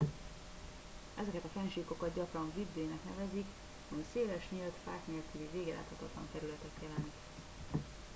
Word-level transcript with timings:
"ezeket 1.21 1.43
a 1.43 1.47
fennsíkokat 1.59 2.13
gyakran 2.13 2.51
"vidde" 2.55 2.89
-nek 2.89 2.99
nevezik 3.09 3.45
ami 3.91 4.05
széles 4.13 4.47
nyílt 4.51 4.73
fák 4.85 4.99
nélküli 5.07 5.47
végeláthatatlan 5.51 6.27
területet 6.31 6.71
jelent. 6.81 7.11